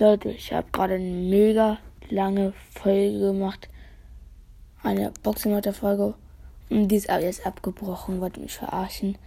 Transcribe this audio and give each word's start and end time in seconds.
Leute, 0.00 0.30
ich 0.30 0.50
habe 0.50 0.66
gerade 0.72 0.94
eine 0.94 1.04
mega 1.04 1.76
lange 2.08 2.54
Folge 2.70 3.18
gemacht. 3.18 3.68
Eine 4.82 5.12
Boxing-Folge. 5.22 6.14
Und 6.70 6.88
die 6.88 6.96
ist 6.96 7.10
aber 7.10 7.22
jetzt 7.22 7.44
abgebrochen, 7.44 8.18
wollte 8.18 8.40
mich 8.40 8.54
verarschen. 8.54 9.18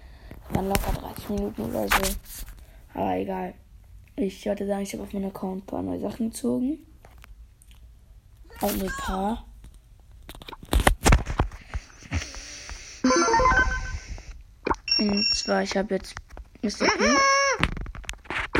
Waren 0.49 0.69
locker 0.69 0.93
30 0.99 1.29
Minuten 1.29 1.61
oder 1.61 1.87
so. 1.87 2.15
Aber 2.95 3.15
egal. 3.17 3.53
Ich 4.15 4.43
wollte 4.47 4.65
sagen, 4.65 4.81
ich 4.81 4.93
habe 4.93 5.03
auf 5.03 5.13
meinem 5.13 5.27
Account 5.27 5.61
ein 5.61 5.65
paar 5.67 5.83
neue 5.83 5.99
Sachen 5.99 6.31
gezogen. 6.31 6.79
Also 8.59 8.83
ein 8.83 8.91
paar. 8.97 9.45
Und 14.97 15.35
zwar, 15.35 15.61
ich 15.61 15.77
habe 15.77 15.93
jetzt 15.93 16.15
Mr. 16.63 16.87
P. 16.97 17.42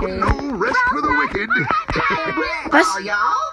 Okay. 0.04 0.18
No 0.18 0.58
rest 0.58 0.80
for 0.90 1.02
the 1.02 1.08
wicked. 1.08 1.50
Was? 2.72 3.00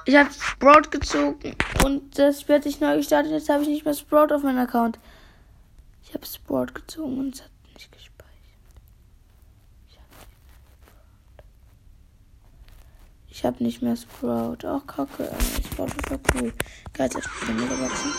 Ich 0.05 0.17
habe 0.17 0.31
Sprout 0.33 0.91
gezogen 0.91 1.55
und 1.85 2.19
das 2.19 2.49
wird 2.49 2.65
sich 2.65 2.81
neu 2.81 2.97
gestartet. 2.97 3.31
Jetzt 3.31 3.49
habe 3.49 3.63
ich 3.63 3.69
nicht 3.69 3.85
mehr 3.85 3.95
Sprout 3.95 4.35
auf 4.35 4.43
meinem 4.43 4.59
Account. 4.59 4.99
Ich 6.03 6.13
habe 6.13 6.27
Sprout 6.27 6.75
gezogen 6.75 7.19
und 7.19 7.35
es 7.37 7.43
hat 7.43 7.51
nicht 7.73 7.93
gespeichert. 7.93 8.11
Ich 13.29 13.45
habe 13.45 13.63
nicht 13.63 13.81
mehr 13.81 13.97
Sprout. 13.97 14.67
Auch 14.67 14.85
kacke. 14.89 15.31
Sprout 15.73 15.87
ist 15.87 16.09
voll 16.09 16.21
cool. 16.35 16.53
Geil, 16.95 17.11
jetzt 17.15 17.29
für 17.29 17.53
Megaboxen. 17.53 18.13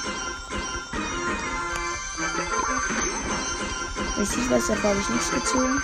Richtig, 4.17 4.49
was 4.49 4.67
dafür 4.67 4.89
habe 4.91 4.99
ich 4.99 5.09
nichts 5.09 5.31
gezogen. 5.31 5.81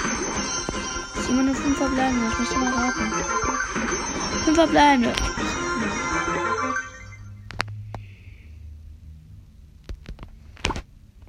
Ist 1.28 1.34
immer 1.34 1.44
nur 1.44 1.56
fünf 1.56 1.78
verbleibende. 1.78 2.28
Ich 2.32 2.40
möchte 2.40 2.58
mal 2.58 2.72
raten. 2.72 3.12
Fünf 4.46 4.56
verbleibende. 4.56 5.14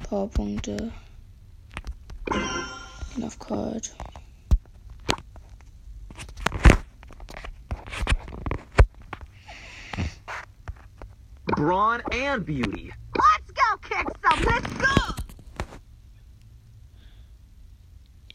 Powerpunkte. 0.09 0.93
Gehen 3.13 3.25
auf 3.25 3.37
Cold. 3.41 3.93
Brawn 11.57 12.03
and 12.13 12.47
beauty. 12.47 12.93
Let's 13.17 13.51
go 13.51 13.77
kick 13.83 14.07
some. 14.23 14.45
Let's 14.45 14.73
go. 14.75 14.99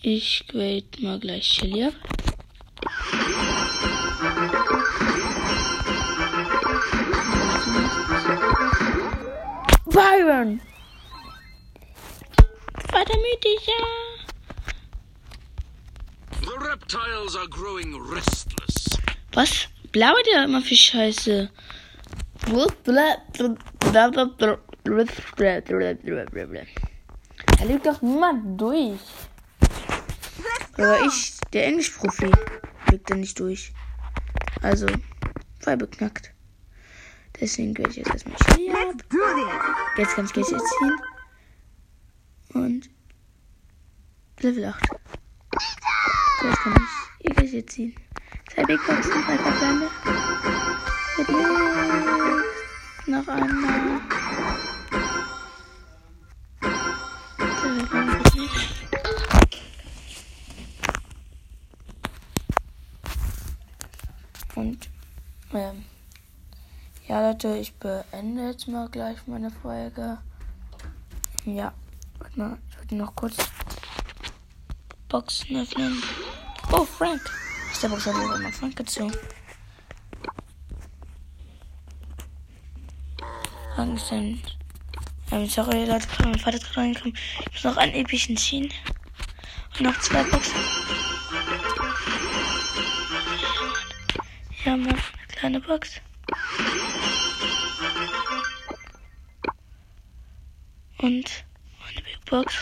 Ich 0.05 0.45
grade 0.49 0.83
mal 0.99 1.17
gleich 1.17 1.45
Shelly 1.45 1.85
ab. 1.85 1.93
Byron! 9.85 10.59
Mythischer! 13.23 13.85
The 16.41 16.57
reptiles 16.59 17.37
are 17.37 17.47
growing 17.47 17.97
restless. 17.97 18.99
Was? 19.31 19.67
Blabbert 19.93 20.27
ihr 20.33 20.43
immer 20.43 20.61
für 20.61 20.75
Scheiße? 20.75 21.49
Da 27.57 27.63
liegt 27.63 27.85
doch 27.85 28.01
niemand 28.01 28.59
durch. 28.59 28.99
Aber 30.73 31.05
ich, 31.05 31.33
der 31.53 31.67
Englischprofi, 31.67 32.31
liegt 32.89 33.09
da 33.09 33.15
nicht 33.15 33.39
durch. 33.39 33.73
Also, 34.61 34.87
voll 35.59 35.77
beknackt. 35.77 36.33
Deswegen 37.39 37.73
gehe 37.73 37.87
ich 37.87 37.97
jetzt 37.97 38.09
erstmal 38.09 38.35
ab. 38.35 38.57
This. 39.09 39.17
Jetzt 39.97 40.15
kann 40.15 40.25
ich 40.25 40.33
Geld 40.33 40.49
jetzt 40.49 40.73
ziehen. 40.79 41.01
Und 42.53 42.89
Level 44.39 44.65
8. 44.65 44.87
So, 46.41 46.47
jetzt 46.47 46.57
kann 46.59 46.75
ich 46.75 47.25
ihr 47.27 47.35
Geld 47.35 47.53
jetzt 47.53 47.73
ziehen. 47.73 47.95
Zwei 48.53 48.63
Big 48.65 48.85
Boxen, 48.85 49.11
drei 49.11 49.37
Verbleibende. 49.37 49.89
Mit 51.17 51.29
nix. 51.29 51.49
Noch 53.07 53.27
einmal. 53.27 54.01
Das 57.37 57.63
wird 57.63 58.35
nicht. 58.35 58.73
Und 64.63 64.89
ähm, 65.53 65.83
ja, 67.09 67.27
Leute, 67.27 67.57
ich 67.57 67.73
beende 67.73 68.47
jetzt 68.47 68.65
mal 68.69 68.87
gleich 68.87 69.17
meine 69.27 69.51
Folge. 69.51 70.17
Ja, 71.43 71.73
warte 72.17 72.39
mal, 72.39 72.57
ich 72.69 72.77
wollte 72.77 72.95
noch 72.95 73.13
kurz 73.13 73.35
Boxen 75.09 75.57
öffnen. 75.57 76.01
Oh, 76.71 76.85
Frank. 76.85 77.21
Aus 77.71 77.81
der 77.81 77.89
Box 77.89 78.05
ich 78.05 78.13
auch 78.13 78.39
mal 78.39 78.53
Frank 78.53 78.77
gezogen. 78.77 79.13
Frank 83.75 83.99
ein. 84.11 84.41
Ähm, 85.31 85.49
sorry, 85.49 85.83
Leute, 85.83 86.07
mein 86.23 86.39
Vater 86.39 86.55
ist 86.55 86.67
gerade 86.67 86.79
reingekommen. 86.79 87.17
Ich 87.41 87.51
muss 87.51 87.63
noch 87.65 87.77
einen 87.77 87.95
epischen 87.95 88.37
ziehen. 88.37 88.71
Und 89.77 89.81
noch 89.81 89.99
zwei 89.99 90.23
Boxen. 90.23 90.55
Haben 94.73 94.85
wir 94.85 94.93
eine 94.93 95.01
kleine 95.27 95.59
Box. 95.59 96.01
Und 100.97 101.45
eine 101.87 102.01
Big 102.01 102.25
Box. 102.25 102.55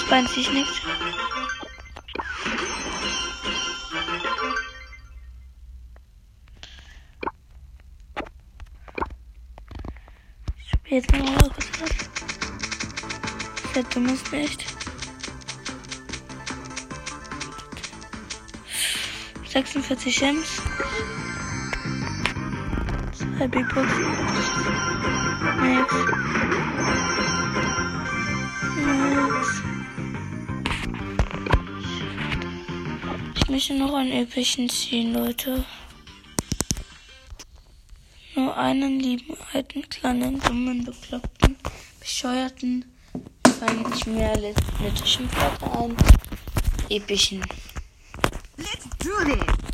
Das 0.00 0.10
Bein 0.10 0.26
ziehe 0.26 0.40
ich 0.40 0.52
nichts. 0.52 0.80
Ich 10.84 10.90
jetzt 10.90 11.12
mal 11.12 11.36
was 11.36 11.50
was. 11.80 11.90
Der 13.74 13.84
dumm 13.84 14.08
ist 14.08 14.32
nicht. 14.32 14.64
Sechsundvierzig 19.48 20.18
Gems. 20.18 20.60
Zwei 23.38 23.46
Big 23.46 23.68
Boxen. 23.72 24.04
Nix. 25.62 25.94
Nix. 28.84 29.62
Ich 33.36 33.48
möchte 33.48 33.74
noch 33.74 33.94
einen 33.94 34.10
epischen 34.10 34.68
ziehen, 34.68 35.14
Leute. 35.14 35.64
Nur 38.34 38.56
einen 38.56 38.98
lieben, 38.98 39.36
alten, 39.52 39.88
kleinen, 39.88 40.40
dummen, 40.40 40.84
bekloppten, 40.84 41.56
bescheuerten, 42.00 42.86
fallen 43.56 43.88
nicht 43.88 44.06
mehr 44.08 44.36
lithischen 44.36 45.28
Platte 45.28 45.70
ein. 45.78 45.96
Epischen. 46.88 47.44
Let's 48.56 48.88
do 48.98 49.10
this. 49.24 49.67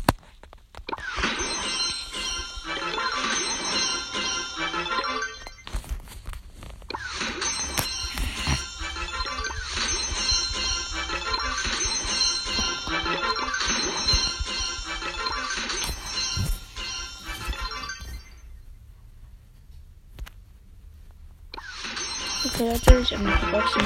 Leute, 22.75 22.99
ich 22.99 23.13
habe 23.13 23.23
die 23.23 23.51
Boxen 23.51 23.81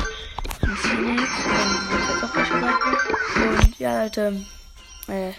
von 0.59 0.75
Phoenix 0.77 1.29
und 1.45 2.63
auch. 2.63 2.75
Und 3.35 3.77
ja, 3.77 4.01
Leute, 4.01 4.45
äh, 5.07 5.31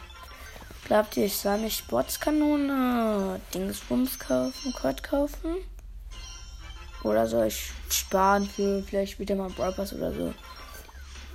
glaubt 0.87 1.17
ihr, 1.17 1.25
ich 1.25 1.37
soll 1.37 1.59
mir 1.59 1.69
Sportskanone, 1.69 3.41
Dingsbums 3.53 4.21
kaufen, 4.21 4.73
Quad 4.73 5.03
kaufen? 5.03 5.57
Oder 7.03 7.27
soll 7.27 7.49
ich 7.49 7.73
sparen 7.91 8.49
für 8.49 8.85
vielleicht 8.85 9.19
wieder 9.19 9.35
mal 9.35 9.51
Brawl 9.51 9.73
oder 9.73 10.13
so? 10.13 10.33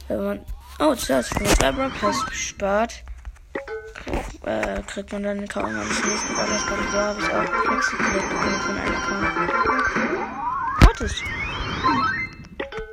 Wenn 0.08 0.24
man, 0.24 0.40
oh, 0.80 0.96
zuerst, 0.96 1.36
wenn 1.36 1.44
man 1.44 1.56
zwei 1.58 1.72
Brawl 1.74 1.92
Pass 2.00 2.16
spart, 2.32 3.04
äh, 4.46 4.82
kriegt 4.84 5.12
man 5.12 5.24
dann 5.24 5.46
kaum 5.50 5.64
mal 5.64 5.86
das 5.86 6.02
nächste 6.06 6.34
Brawl 6.34 6.48
Pass. 6.48 6.94
Habe 6.94 7.20
ich 7.20 7.28
auch 7.28 7.44
Flexi-Collect 7.66 8.30
bekommen 8.30 8.62
von 8.62 8.78
einem 8.78 8.96
Account. 8.96 10.06
Mortis. 10.82 11.22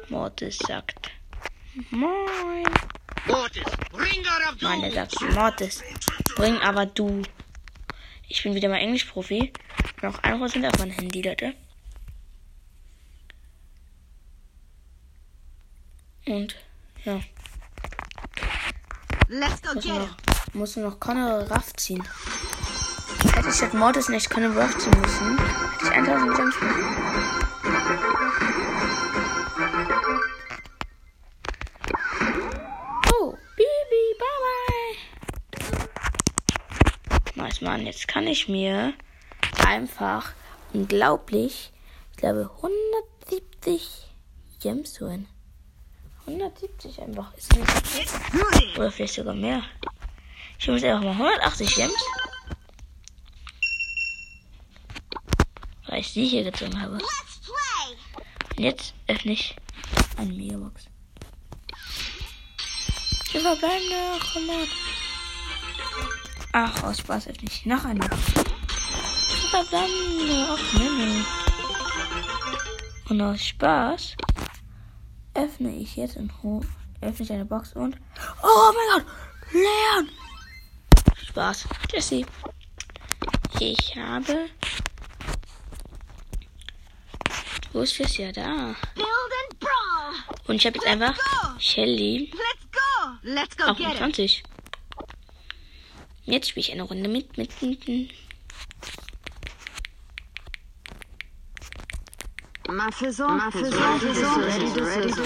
Mortis 0.09 0.59
sagt. 0.59 1.11
Moin. 1.91 2.65
Mortis, 3.27 3.65
bring 3.91 4.25
her 4.25 4.49
up 4.49 4.57
Nein, 4.61 4.83
er 4.83 4.93
sagt 4.93 5.21
Mortis. 5.35 5.83
Bring 6.37 6.59
aber 6.59 6.87
du. 6.87 7.23
Ich 8.29 8.43
bin 8.43 8.55
wieder 8.55 8.69
mal 8.69 8.79
Englisch-Profi. 8.79 9.53
Noch 10.03 10.23
1% 10.23 10.69
auf 10.69 10.79
mein 10.79 10.91
Handy, 10.91 11.23
Leute. 11.23 11.55
Und, 16.27 16.57
ja. 17.05 17.21
Let's 19.29 19.63
go 19.63 19.75
Muss 19.75 19.85
get 19.85 19.95
noch, 19.95 20.17
muss 20.55 20.77
noch 20.77 21.01
Connor 21.01 21.51
Raff 21.51 21.73
ziehen. 21.75 22.03
Hätte 23.35 23.49
ich 23.49 23.55
statt 23.55 23.75
Mortis 23.75 24.09
nicht 24.09 24.29
Connor 24.31 24.57
Raff 24.57 24.77
ziehen 24.79 25.01
müssen, 25.01 25.39
hätte 25.39 25.85
ich 25.85 25.91
1000 25.91 26.37
Gems 26.37 26.55
bekommen. 26.55 26.93
Mann, 37.63 37.87
jetzt 37.87 38.09
kann 38.09 38.27
ich 38.27 38.49
mir 38.49 38.93
einfach 39.65 40.33
unglaublich, 40.73 41.73
ich 42.11 42.17
glaube 42.17 42.51
170 42.57 44.09
Gems 44.61 45.01
holen. 45.01 45.29
170 46.27 47.01
einfach. 47.01 47.33
Ist 47.35 47.57
nicht 47.57 47.67
this. 47.95 48.15
oder 48.77 48.91
vielleicht 48.91 49.15
sogar 49.15 49.35
mehr. 49.35 49.63
Ich 50.59 50.69
muss 50.69 50.83
einfach 50.83 51.03
mal 51.03 51.13
180 51.13 51.75
Gems. 51.75 52.05
Weil 55.87 56.01
ich 56.01 56.13
die 56.13 56.27
hier 56.27 56.45
gezogen 56.45 56.81
habe. 56.81 56.99
Und 58.57 58.63
jetzt 58.63 58.95
öffne 59.07 59.33
ich 59.33 59.55
eine 60.17 60.33
Megabox. 60.33 60.87
Wir 63.33 63.41
verbleiben 63.41 63.89
noch 63.89 64.37
100. 64.37 64.69
Ach, 66.53 66.83
aus 66.83 66.99
Spaß 66.99 67.29
öffne 67.29 67.49
ich 67.49 67.65
noch 67.65 67.85
eine. 67.85 68.01
Wir 68.01 69.49
verbleiben 69.51 70.27
nur 70.29 70.53
auf 70.53 70.73
Mini. 70.75 71.25
Und 73.09 73.21
aus 73.23 73.43
Spaß 73.43 74.17
öffne 75.35 75.75
ich 75.75 75.97
jetzt 75.97 76.17
in 76.17 76.31
Hof. 76.43 76.67
Öffne 77.01 77.25
ich 77.25 77.33
eine 77.33 77.47
Box 77.47 77.73
und. 77.73 77.97
Oh 78.43 78.73
mein 78.75 79.03
Gott! 79.03 79.13
Leon! 79.53 80.09
Spaß. 81.27 81.67
Jesse. 81.91 82.27
Ich 83.59 83.97
habe. 83.97 84.49
Wo 87.73 87.81
ist 87.81 87.99
das 87.99 88.17
ja 88.19 88.31
da? 88.31 88.75
Und 90.47 90.57
ich 90.57 90.67
habe 90.67 90.77
jetzt 90.77 90.87
einfach 90.87 91.17
Shelly 91.59 92.31
Let's 92.31 92.67
go. 92.71 93.11
Let's 93.23 93.57
go 93.57 93.75
get 93.75 93.97
him. 93.97 94.05
28. 94.05 94.43
Jetzt 96.25 96.49
spiele 96.49 96.67
ich 96.67 96.73
eine 96.73 96.83
Runde 96.83 97.09
mit, 97.09 97.37
mit, 97.37 97.63
mit, 97.63 97.89
mit. 97.89 98.11
Fizzle, 102.93 103.29
my 103.29 103.51
fizzle, 103.51 103.81
ready 103.81 104.73
to 104.73 104.85
ready 104.85 105.13
to. 105.13 105.23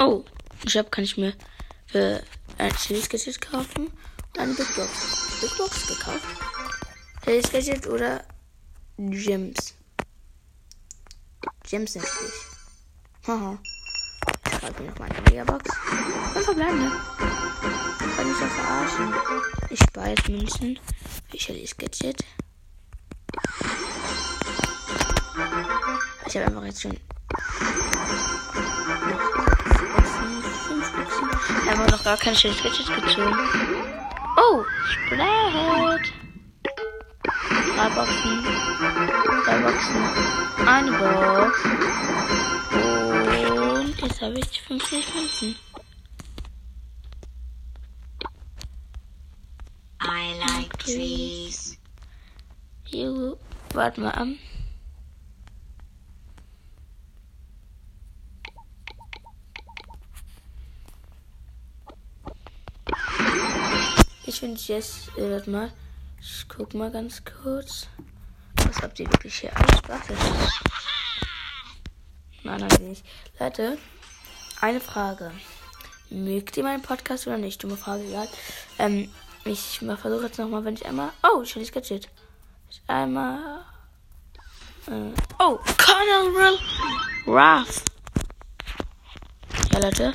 Oh, 0.00 0.24
ich 0.64 0.76
habe 0.76 0.90
kann 0.90 1.04
ich 1.04 1.16
mir 1.16 1.34
für 1.86 2.22
ein 2.58 2.74
Chili's 2.76 3.08
Gadget 3.08 3.40
kaufen 3.40 3.86
und 3.86 4.38
eine 4.38 4.54
Big 4.54 4.74
Box. 4.74 5.40
Big 5.40 5.56
Box 5.56 5.86
gekauft. 5.86 6.26
Chili's 7.24 7.50
Gadget 7.50 7.86
oder 7.86 8.24
Gems. 8.98 9.65
Gems 11.68 11.96
natürlich. 11.96 12.32
Haha. 13.26 13.58
Ich 14.44 14.60
kaufe 14.60 14.82
mir 14.82 14.88
noch 14.90 14.98
mal 15.00 15.08
eine 15.10 15.20
Megabox. 15.22 15.64
Und 16.34 16.44
verbleibende. 16.44 16.92
Kann 18.16 18.30
ich 18.30 18.38
doch 18.38 18.46
verarschen. 18.46 19.14
Ich 19.70 19.80
jetzt 20.10 20.28
Münzen 20.28 20.78
Chili's 21.36 21.76
Gadget. 21.76 22.24
Ich 26.26 26.36
habe 26.36 26.46
einfach 26.46 26.64
jetzt 26.64 26.82
schon. 26.82 26.98
Wir 31.62 31.70
haben 31.70 31.90
noch 31.90 32.04
gar 32.04 32.16
keine 32.16 32.36
Chili's 32.36 32.62
Gadget 32.62 32.86
gezogen. 32.86 33.36
Oh, 34.36 34.64
Splat. 34.88 36.02
Drei 37.74 37.88
Boxen. 37.90 39.35
Boxen. 39.60 39.96
Eine 40.66 40.90
Box. 40.92 41.64
Und 42.74 44.00
jetzt 44.00 44.20
habe 44.20 44.38
ich 44.38 44.62
50 44.62 45.14
Münzen. 45.14 45.56
I 50.02 50.38
like 50.40 50.78
trees. 50.78 51.78
Juhu. 52.86 53.36
Warte 53.72 54.00
mal 54.00 54.10
an. 54.10 54.38
Ich 64.28 64.40
finde 64.40 64.60
jetzt, 64.60 65.16
äh, 65.16 65.30
warte 65.30 65.50
mal. 65.50 65.72
Ich 66.20 66.46
guck 66.48 66.74
mal 66.74 66.90
ganz 66.90 67.22
kurz. 67.24 67.88
Was 68.76 68.82
habt 68.82 69.00
ihr 69.00 69.10
wirklich 69.10 69.34
hier 69.34 69.56
alles 69.56 69.88
Waffe? 69.88 70.14
Nein, 72.42 72.60
nein, 72.60 72.88
nicht. 72.88 73.06
Leute, 73.40 73.78
eine 74.60 74.80
Frage. 74.80 75.32
Mögt 76.10 76.58
ihr 76.58 76.62
meinen 76.62 76.82
Podcast 76.82 77.26
oder 77.26 77.38
nicht? 77.38 77.62
Dumme 77.62 77.78
Frage, 77.78 78.04
egal. 78.04 78.28
Ähm, 78.78 79.10
ich 79.46 79.78
versuche 79.78 80.26
jetzt 80.26 80.38
nochmal, 80.38 80.64
wenn 80.66 80.74
ich 80.74 80.84
einmal. 80.84 81.10
Oh, 81.22 81.42
Shelly's 81.42 81.72
Gadget. 81.72 82.10
Ich 82.70 82.82
einmal. 82.86 83.64
Äh, 84.88 85.10
oh, 85.38 85.58
Colonel 85.78 86.58
Wrath. 87.24 87.82
Ja, 89.72 89.78
Leute. 89.78 90.12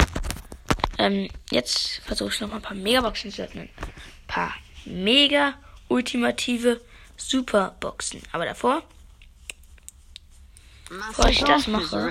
Ähm, 1.00 1.30
jetzt 1.50 2.02
versuche 2.06 2.30
ich 2.30 2.40
noch 2.42 2.50
mal 2.50 2.58
ein 2.58 2.62
paar 2.62 2.78
Megaboxen 2.78 3.32
zu 3.32 3.42
öffnen. 3.42 3.70
Ein 3.70 4.28
paar 4.28 4.54
mega 4.86 5.56
ultimative 5.88 6.80
Superboxen. 7.30 8.22
Aber 8.32 8.46
davor 8.46 8.84
Bevor 10.90 11.30
ich 11.30 11.42
das 11.44 11.68
mache, 11.68 12.06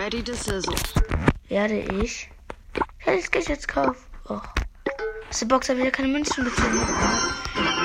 werde 1.48 1.78
ich. 2.02 2.30
Welches 3.04 3.30
Geld 3.30 3.48
jetzt 3.48 3.68
kaufen? 3.68 3.96
Oh. 4.28 4.40
Aus 5.28 5.38
der 5.38 5.46
Box 5.46 5.68
habe 5.68 5.80
ich 5.80 5.84
ja 5.84 5.90
keine 5.90 6.08
Münzen 6.08 6.44
gezogen. 6.44 6.80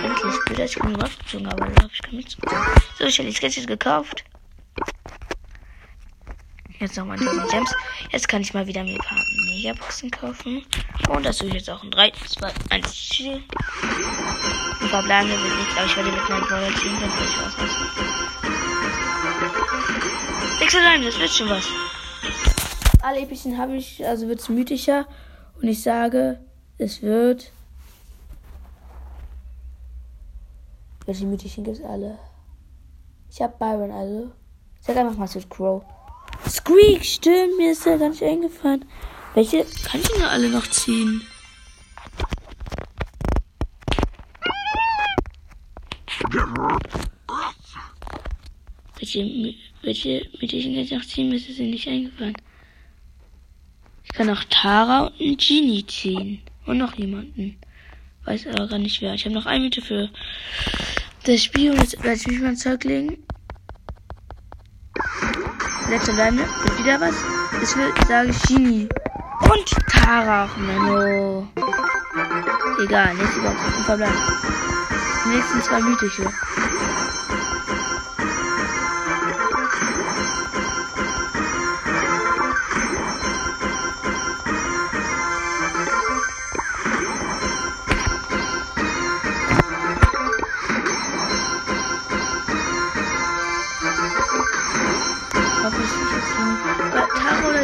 Endlich. 0.04 0.58
Dass 0.58 0.72
ich 0.72 0.82
ohne 0.82 1.02
Waffe 1.02 1.18
gezogen 1.20 1.48
habe. 1.48 1.70
Da 1.72 1.84
habe 1.84 1.92
ich 1.94 2.02
keine 2.02 2.16
Münzen 2.16 2.40
gezogen. 2.42 2.66
So, 2.98 3.06
ich 3.06 3.20
habe 3.20 3.30
die 3.30 3.36
Sketches 3.36 3.68
gekauft. 3.68 4.24
Jetzt 6.80 6.98
noch 6.98 7.06
mal 7.06 7.18
1000 7.18 7.50
Gems. 7.52 7.74
Jetzt 8.12 8.28
kann 8.28 8.42
ich 8.42 8.54
mal 8.54 8.68
wieder 8.68 8.82
ein 8.82 8.98
paar 8.98 9.18
Megaboxen 9.46 10.12
kaufen. 10.12 10.66
Und 11.10 11.26
das 11.26 11.38
tue 11.38 11.48
ich 11.48 11.54
jetzt 11.54 11.70
auch 11.70 11.84
in 11.84 11.92
3, 11.92 12.12
2, 12.12 12.52
1, 12.70 13.10
Ziel. 13.10 13.44
Ein 14.82 14.90
paar 14.90 15.04
Blende 15.04 15.34
will 15.34 15.52
ich, 15.62 15.78
aber 15.78 15.86
ich 15.86 15.96
werde 15.96 16.12
mit 16.12 16.30
meinem 16.30 16.44
Brawler 16.44 16.76
ziehen, 16.76 16.98
dann 17.00 17.10
will 17.10 17.28
ich 17.28 17.38
was 17.40 17.58
lassen. 17.58 17.86
Sechs 20.60 20.76
allein, 20.76 21.04
das 21.04 21.18
wird 21.18 21.30
schon 21.30 21.50
was. 21.50 21.66
Alle 23.02 23.22
epischen 23.22 23.58
habe 23.58 23.78
ich, 23.78 24.06
also 24.06 24.28
wird 24.28 24.42
es 24.42 24.50
mythischer. 24.50 25.08
Und 25.62 25.68
ich 25.70 25.82
sage, 25.82 26.40
es 26.78 27.02
wird. 27.02 27.52
Welche 31.06 31.26
mythischen 31.26 31.64
gibt 31.64 31.78
es 31.78 31.84
alle? 31.86 32.18
Ich 33.30 33.42
habe 33.42 33.56
Byron, 33.58 33.92
also. 33.92 34.32
Ich 34.80 34.88
sag 34.88 34.98
einfach 34.98 35.18
mal 35.18 35.28
zu 35.28 35.40
Crow. 35.48 35.84
Squeak, 36.48 37.04
stimmt, 37.06 37.58
mir 37.58 37.72
ist 37.72 37.86
ja 37.86 37.98
gar 37.98 38.10
nicht 38.10 38.24
eingefallen. 38.24 38.86
Welche 39.34 39.66
kann 39.84 40.02
ich 40.02 40.08
denn 40.08 40.24
alle 40.24 40.50
noch 40.50 40.68
ziehen? 40.68 41.22
Welche, 49.02 49.60
welche 49.82 50.28
mythischen 50.42 50.74
kann 50.74 50.84
ich 50.84 50.92
noch 50.92 51.06
ziehen? 51.06 51.30
Mir 51.30 51.36
ist 51.36 51.50
es 51.50 51.60
nicht 51.60 51.88
eingefallen. 51.88 52.36
Ich 54.04 54.14
kann 54.14 54.30
auch 54.30 54.44
Tara 54.50 55.08
und 55.08 55.20
einen 55.22 55.38
Genie 55.38 55.86
ziehen. 55.86 56.42
Und 56.66 56.80
noch 56.80 56.96
jemanden. 56.96 57.58
Weiß 58.24 58.48
aber 58.48 58.68
gar 58.68 58.80
nicht 58.80 59.02
wer. 59.02 59.14
Ich 59.14 59.26
habe 59.26 59.36
noch 59.36 59.46
eine 59.46 59.60
Minute 59.60 59.82
für 59.82 60.10
das 61.26 61.44
Spiel 61.44 61.72
und 61.72 61.78
jetzt 61.78 62.02
werde 62.04 62.20
ich 62.20 62.28
mich 62.28 62.40
mal 62.40 62.56
Zeug 62.56 62.84
legen. 62.84 63.24
Letzte 65.90 66.12
Leine. 66.14 66.40
Wird 66.64 66.80
wieder 66.80 67.00
was? 67.00 67.16
Ich 67.62 67.76
will, 67.76 67.94
sage 68.08 68.32
Genie. 68.48 68.90
Und 69.42 69.76
Tara. 69.92 70.50
Menno. 70.58 71.48
Egal, 72.84 73.14
nächste 73.14 73.40
Box. 73.42 73.56
Verbleiben. 73.86 74.16
Die 75.26 75.30
nächsten 75.30 75.62
zwei 75.62 75.80
mythische. 75.82 76.26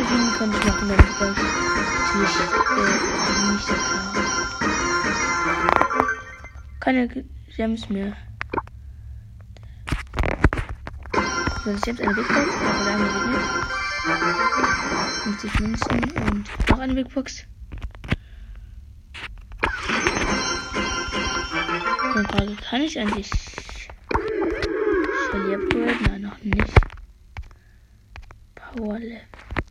Jean 0.08 0.34
könnte 0.34 0.58
ich 0.58 0.66
machen, 0.66 0.90
wenn 0.90 1.00
ich 1.00 1.20
natürlich 1.20 2.36
äh, 2.78 3.52
nicht 3.52 3.66
klar. 3.68 4.14
Keine 6.80 7.08
Gems 7.56 7.90
mehr. 7.90 8.16
So, 11.64 11.70
ist 11.70 11.86
jetzt 11.86 12.02
eine 12.02 12.14
Big 12.16 12.28
Box, 12.28 12.56
aber 12.56 12.90
eine 12.90 13.04
geht 13.04 13.28
nicht. 13.28 13.62
50 15.24 15.60
Münzen 15.60 16.04
und 16.30 16.70
noch 16.70 16.80
eine 16.80 16.94
Big 16.96 17.14
Box. 17.14 17.46
Eine 22.16 22.24
Frage, 22.24 22.56
kann 22.70 22.82
ich 22.82 23.00
eigentlich 23.00 23.30
Shelly 25.30 25.54
upgraden? 25.54 25.98
Nein, 26.08 26.22
noch 26.22 26.42
nicht. 26.44 26.74
Power 28.56 28.98
Level. 29.00 29.22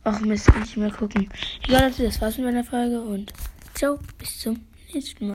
Ach 0.03 0.19
Mist, 0.21 0.47
kann 0.47 0.63
ich 0.63 0.77
mal 0.77 0.91
gucken. 0.91 1.29
Egal, 1.67 1.91
das 1.91 2.21
war's 2.21 2.37
mit 2.37 2.47
meiner 2.47 2.63
Frage 2.63 2.99
und 3.01 3.31
ciao, 3.75 3.99
bis 4.17 4.39
zum 4.39 4.59
nächsten 4.93 5.27
Mal. 5.27 5.29